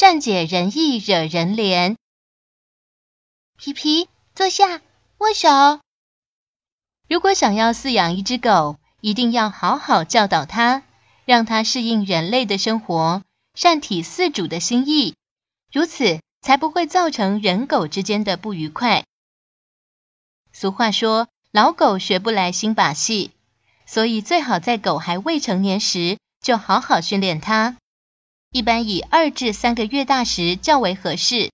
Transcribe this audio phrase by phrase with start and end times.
[0.00, 1.96] 善解人意，惹人怜。
[3.58, 4.80] 皮皮，坐下，
[5.18, 5.50] 握手。
[7.06, 10.84] 如果想要饲养一只狗，一定要好好教导它，
[11.26, 15.16] 让它适应人类的生活，善体饲主的心意，
[15.70, 19.04] 如此才不会造成人狗之间的不愉快。
[20.50, 23.32] 俗话说，老狗学不来新把戏，
[23.84, 27.76] 所以最好在狗还未成年时就好好训练它。
[28.52, 31.52] 一般以二至三个月大时较为合适。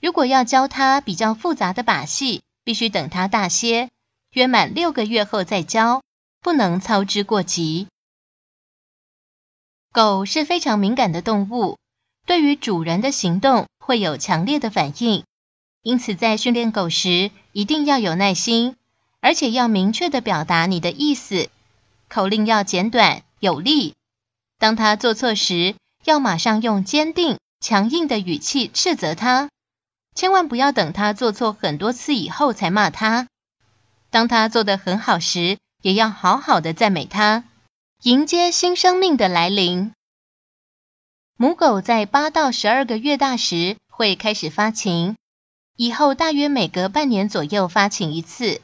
[0.00, 3.90] 如果要教它比较复杂的把戏，必须等它大些，
[4.30, 6.02] 约满六个月后再教，
[6.40, 7.88] 不能操之过急。
[9.92, 11.76] 狗是非常敏感的动物，
[12.24, 15.24] 对于主人的行动会有强烈的反应，
[15.82, 18.76] 因此在训练狗时一定要有耐心，
[19.20, 21.50] 而且要明确的表达你的意思，
[22.08, 23.94] 口令要简短有力。
[24.58, 29.50] 当它做错时，要马上用坚定、强硬的语气斥责他，
[30.14, 33.28] 千万不要等他做错很多次以后才骂他。
[34.10, 37.44] 当他做得很好时，也要好好的赞美他，
[38.02, 39.92] 迎接新生命的来临。
[41.36, 45.16] 母狗在八到十二个月大时会开始发情，
[45.76, 48.60] 以后大约每隔半年左右发情一次。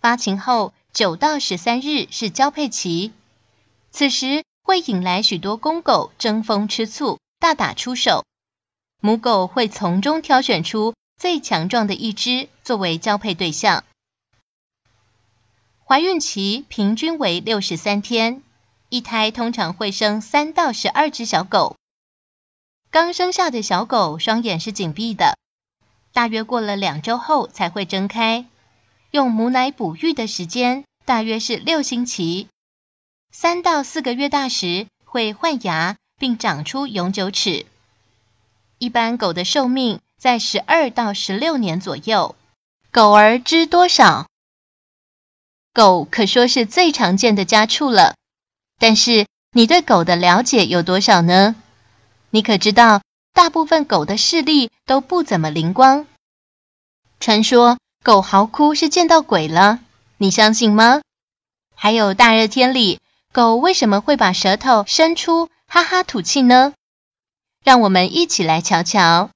[0.00, 3.12] 发情后九到十三日是交配期，
[3.90, 4.47] 此时。
[4.68, 8.26] 会引来许多公狗争风吃醋，大打出手。
[9.00, 13.82] 母狗会从中挑选出最强壮的一只作为交配对象。
[15.86, 18.42] 怀孕期平均为六十三天，
[18.90, 21.76] 一胎通常会生三到十二只小狗。
[22.90, 25.38] 刚生下的小狗双眼是紧闭的，
[26.12, 28.44] 大约过了两周后才会睁开。
[29.12, 32.48] 用母奶哺育的时间大约是六星期。
[33.30, 37.66] 三到四个月大时会换牙并长出永久齿。
[38.78, 42.34] 一般狗的寿命在十二到十六年左右。
[42.90, 44.26] 狗儿知多少？
[45.74, 48.14] 狗可说是最常见的家畜了。
[48.78, 51.54] 但是你对狗的了解有多少呢？
[52.30, 53.02] 你可知道，
[53.32, 56.06] 大部分狗的视力都不怎么灵光。
[57.20, 59.80] 传说狗嚎哭是见到鬼了，
[60.16, 61.02] 你相信吗？
[61.74, 63.00] 还有大热天里。
[63.38, 66.74] 狗为什么会把舌头伸出，哈哈吐气呢？
[67.62, 69.30] 让我们一起来瞧瞧，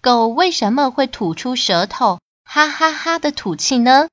[0.00, 4.08] 狗为什么会吐出舌头，哈哈哈的吐气呢？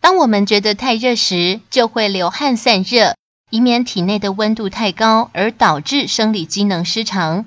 [0.00, 3.14] 当我们觉得太热时，就会流汗散热，
[3.50, 7.46] 以免体内的温度太高而导致生理机能失常。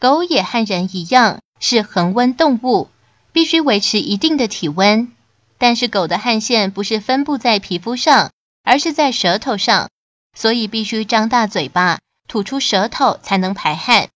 [0.00, 2.88] 狗也和人一样是恒温动物，
[3.30, 5.12] 必须维持一定的体温。
[5.58, 8.32] 但是狗的汗腺不是分布在皮肤上，
[8.62, 9.90] 而是在舌头上，
[10.34, 14.08] 所以必须张大嘴巴，吐出舌头才能排汗。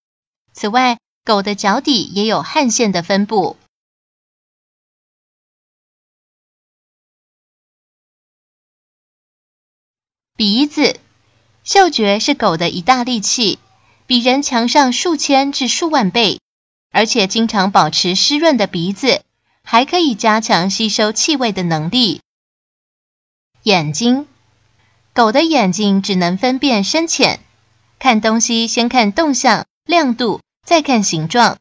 [0.52, 3.56] 此外，狗的脚底也有汗腺的分布。
[10.36, 11.00] 鼻子，
[11.64, 13.58] 嗅觉是狗的一大利器，
[14.06, 16.40] 比人强上数千至数万倍，
[16.90, 19.22] 而且经常保持湿润的鼻子。
[19.70, 22.22] 还可以加强吸收气味的能力。
[23.64, 24.26] 眼睛，
[25.12, 27.40] 狗的眼睛只能分辨深浅，
[27.98, 31.58] 看东西先看动向、亮度，再看形状。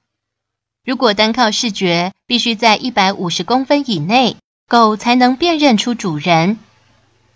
[0.86, 4.38] 如果单靠视觉，必须在一百五十公分以内，
[4.70, 6.60] 狗才能辨认出主人。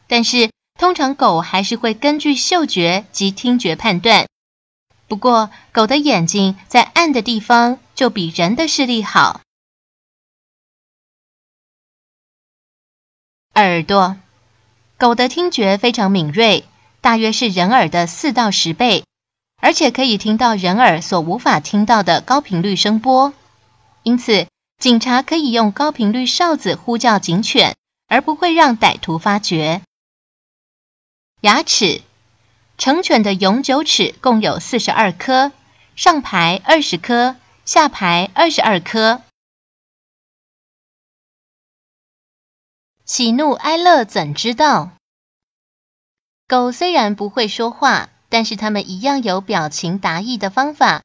[0.08, 4.30] 但是，通常狗还是会根据嗅觉及听觉判断。
[5.10, 9.42] 不过，狗的眼睛在暗的地方就比人的视力好。
[13.54, 14.16] 耳朵，
[14.98, 16.64] 狗的听觉非常敏锐，
[17.02, 19.04] 大约是人耳的四到十倍，
[19.62, 23.34] 而且可以听到人耳所无法听到的高频率声波。
[24.04, 24.48] 因此，
[24.80, 27.76] 警察可以用高频率哨子呼叫警犬，
[28.08, 29.82] 而不会让歹徒发觉。
[31.42, 32.02] 牙齿，
[32.78, 35.52] 成犬的永久齿共有四十二颗，
[35.98, 39.22] 上排二十颗，下排二十二颗。
[43.12, 44.96] 喜怒哀乐怎知道？
[46.48, 51.04] 狗虽然不会说话，但是它们一样有表情达意的方法。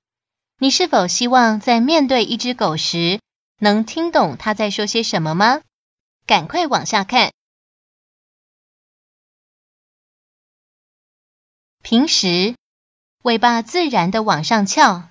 [0.58, 3.20] 你是否希望在面对一只狗时，
[3.58, 5.62] 能听懂它在说些什么吗？
[6.26, 7.32] 赶快往下看。
[11.82, 12.54] 平时，
[13.22, 15.08] 尾巴自然的往上翘；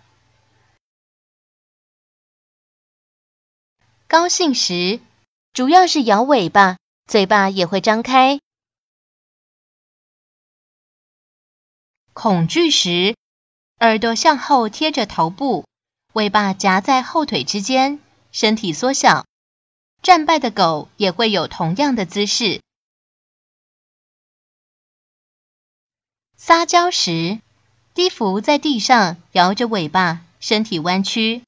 [4.07, 5.01] 高兴时，
[5.51, 8.39] 主要是摇尾巴，嘴巴也会张开；
[12.13, 13.15] 恐惧时，
[13.79, 15.65] 耳朵向后贴着头部，
[16.13, 17.99] 尾巴夹在后腿之间，
[18.31, 19.25] 身体缩小。
[20.01, 22.61] 战败的狗也会有同样的姿势。
[26.35, 27.39] 撒娇时，
[27.93, 31.43] 低伏在地上，摇着尾巴，身体弯曲。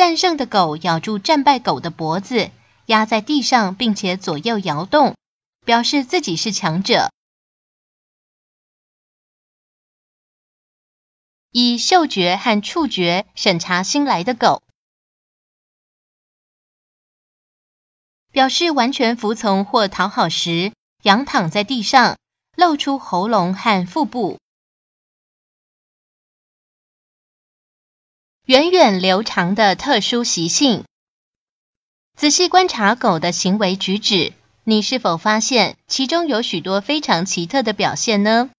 [0.00, 2.50] 战胜的狗咬住战败狗的脖子，
[2.86, 5.14] 压在地上，并且左右摇动，
[5.66, 7.12] 表示自己是强者。
[11.50, 14.62] 以嗅觉和触觉审查新来的狗。
[18.32, 22.16] 表示完全服从或讨好时，仰躺在地上，
[22.56, 24.38] 露出喉咙和腹部。
[28.50, 30.82] 源远流长的特殊习性。
[32.16, 34.32] 仔细观察狗的行为举止，
[34.64, 38.50] 你是否发现其中有许多非常奇特的表现呢？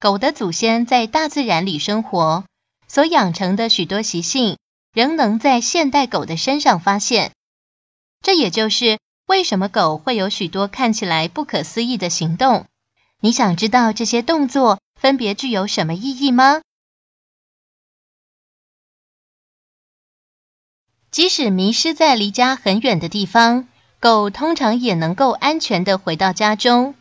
[0.00, 2.44] 狗的祖先在大自然里生活，
[2.88, 4.56] 所养成的许多习性，
[4.94, 7.32] 仍能在现代狗的身上发现。
[8.22, 12.64] 这也就是为什么狗会有许多看起来不可思议的行动。
[13.20, 16.62] 你想知道这些动作分别具有什么意义吗？
[21.16, 23.66] 即使迷失在离家很远的地方，
[24.00, 26.94] 狗通常也能够安全的回到家中。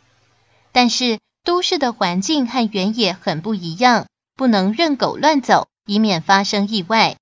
[0.72, 7.18] 但是都市的环境和原野很不一样，不能任狗乱走，以免发生意外。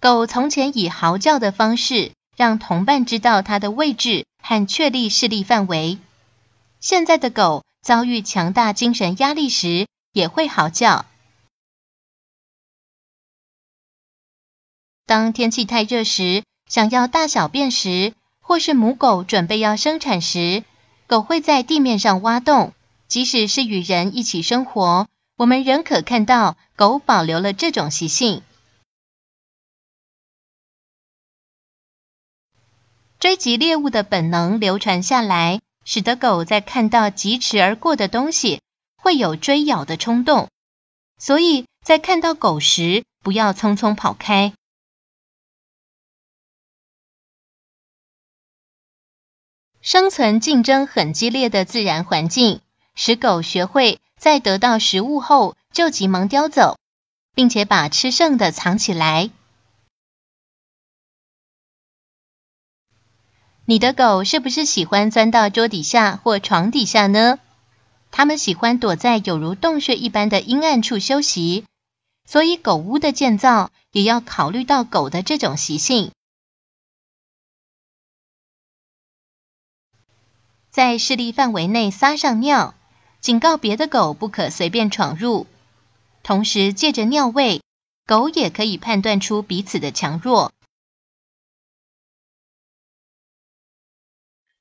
[0.00, 5.98] 狗从前以嚎叫的方式让同伴知道它的位置和确立视力范围。
[6.80, 11.04] 现在的狗遭遇强大精神压力时也会嚎叫。
[15.10, 20.62] 当天气太热时，想要大小便时，或是母狗准备要生产时，
[21.08, 22.72] 狗会在地面上挖洞。
[23.08, 28.42] 即使是与人一起生活，我们仍可看到狗保留了这种习性。
[33.18, 38.60] 追击猎物的本能流传下来，使得狗在看到疾驰而过的东西，
[38.94, 40.48] 会有追咬的冲动。
[41.18, 44.52] 所以在看到狗时，不要匆匆跑开。
[49.82, 52.60] 生存竞争很激烈的自然环境，
[52.94, 56.76] 使狗学会在得到食物后就急忙叼走，
[57.34, 59.30] 并且把吃剩的藏起来。
[63.64, 67.38] 你的狗是不是喜欢钻到桌底下或床底下呢？
[68.10, 71.64] 它们喜欢躲在有如洞穴一般的阴暗处休息，
[72.28, 76.10] 所以狗屋的建造也要考虑到狗的这种习性。
[80.70, 82.74] 在视力范围内撒上尿，
[83.20, 85.46] 警告别的狗不可随便闯入。
[86.22, 87.60] 同时，借着尿味，
[88.06, 90.52] 狗也可以判断出彼此的强弱。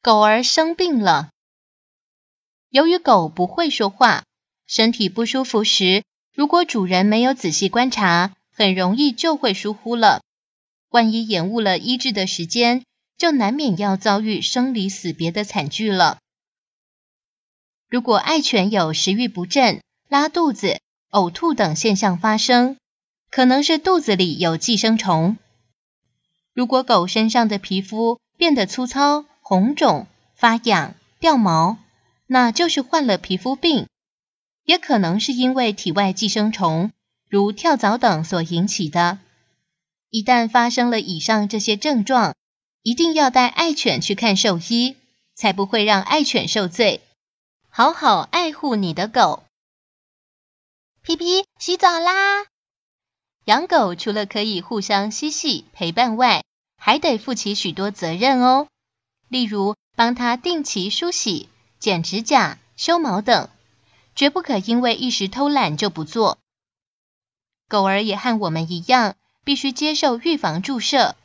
[0.02, 1.30] 狗儿生病了。
[2.70, 4.24] 由于狗不会说话，
[4.66, 10.22] 身体不舒服时，如果主人没有仔细观察，很容易就会疏忽了。
[10.90, 12.84] 万一延误了医治的时间，
[13.20, 16.18] 就难免要遭遇生离死别的惨剧了。
[17.90, 20.80] 如果爱犬有食欲不振、拉肚子、
[21.12, 22.78] 呕吐等现象发生，
[23.30, 25.38] 可能是肚子里有寄生虫。
[26.54, 31.78] 如果狗身上的皮肤变得粗糙，红肿、发痒、掉毛，
[32.26, 33.88] 那就是患了皮肤病，
[34.64, 36.92] 也可能是因为体外寄生虫，
[37.28, 39.20] 如跳蚤等所引起的。
[40.10, 42.36] 一旦发生了以上这些症状，
[42.82, 44.96] 一定要带爱犬去看兽医，
[45.36, 47.02] 才不会让爱犬受罪。
[47.70, 49.44] 好好爱护你的狗。
[51.02, 52.46] 皮皮，洗澡啦！
[53.46, 56.44] 养狗除了可以互相嬉戏陪伴外，
[56.78, 58.68] 还得负起许多责任哦。
[59.28, 63.50] 例如，帮他定期梳洗、剪指甲、修毛等，
[64.16, 66.38] 绝不可因为一时偷懒就不做。
[67.68, 71.16] 狗儿也和我们一样，必须接受预防注射，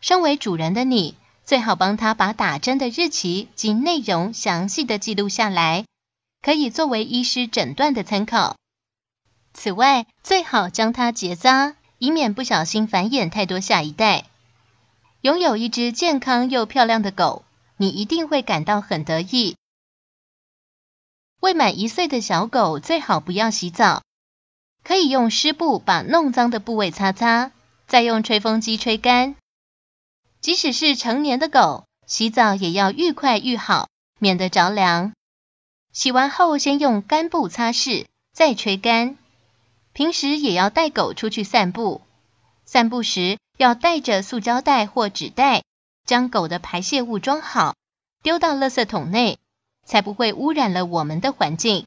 [0.00, 5.84] 身为主人的你，最好帮他把打针的日期及内容详细的记录下来，
[6.42, 8.56] 可以作为医师诊断的参考。
[9.54, 14.24] 此外，最好将它结扎，以免不小心繁衍太多下一代。
[15.22, 17.44] 拥有一只健康又漂亮的狗，
[17.76, 19.56] 你一定会感到很得意。
[21.40, 24.02] 未满一岁的小狗最好不要洗澡，
[24.84, 27.50] 可以用湿布把弄脏的部位擦擦，
[27.88, 29.34] 再用吹风机吹干。
[30.40, 35.12] 即使是成年的狗，洗澡也要愈快愈好，免得着凉。
[35.92, 39.16] 洗完后先用干布擦拭，再吹干。
[39.92, 42.02] 平时也要带狗出去散步，
[42.64, 45.64] 散步时要带着塑胶袋或纸袋，
[46.06, 47.74] 将狗的排泄物装好，
[48.22, 49.38] 丢到垃圾桶内，
[49.84, 51.84] 才不会污染了我们的环境。